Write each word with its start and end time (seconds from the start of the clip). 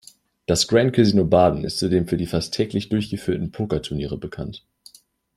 Das 0.47 0.67
Grand 0.67 0.93
Casino 0.93 1.25
Baden 1.25 1.63
ist 1.63 1.77
zudem 1.77 2.07
für 2.07 2.17
die 2.17 2.25
fast 2.25 2.55
täglich 2.55 2.89
durchgeführten 2.89 3.51
Pokerturniere 3.51 4.17
bekannt. 4.17 4.65